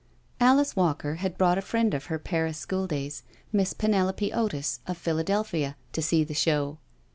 [0.39, 3.21] Alice Walker had brought a friend of her Paris Schooldays,
[3.53, 6.79] Miss Penelope Otis, of Philadelphia, to see the show.